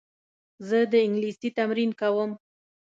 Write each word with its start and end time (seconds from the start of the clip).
زه 0.67 0.77
د 0.91 0.93
انګلیسي 1.05 1.49
تمرین 1.57 1.91
کوم. 1.99 2.31